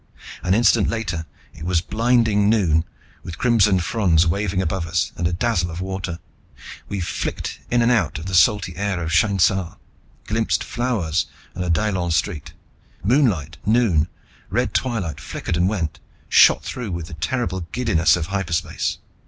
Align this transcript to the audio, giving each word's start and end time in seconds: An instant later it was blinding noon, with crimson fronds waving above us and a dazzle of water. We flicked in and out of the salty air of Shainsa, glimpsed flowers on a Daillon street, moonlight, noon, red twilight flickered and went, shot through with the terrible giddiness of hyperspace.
An 0.41 0.55
instant 0.55 0.89
later 0.89 1.27
it 1.53 1.63
was 1.63 1.79
blinding 1.81 2.49
noon, 2.49 2.85
with 3.21 3.37
crimson 3.37 3.79
fronds 3.79 4.25
waving 4.25 4.59
above 4.59 4.87
us 4.87 5.11
and 5.15 5.27
a 5.27 5.31
dazzle 5.31 5.69
of 5.69 5.79
water. 5.79 6.17
We 6.89 6.99
flicked 6.99 7.59
in 7.69 7.83
and 7.83 7.91
out 7.91 8.17
of 8.17 8.25
the 8.25 8.33
salty 8.33 8.75
air 8.77 8.99
of 9.03 9.11
Shainsa, 9.11 9.77
glimpsed 10.25 10.63
flowers 10.63 11.27
on 11.55 11.61
a 11.63 11.69
Daillon 11.69 12.09
street, 12.09 12.53
moonlight, 13.03 13.57
noon, 13.63 14.07
red 14.49 14.73
twilight 14.73 15.19
flickered 15.21 15.55
and 15.55 15.69
went, 15.69 15.99
shot 16.27 16.63
through 16.63 16.89
with 16.91 17.05
the 17.05 17.13
terrible 17.13 17.61
giddiness 17.71 18.15
of 18.15 18.25
hyperspace. 18.25 18.97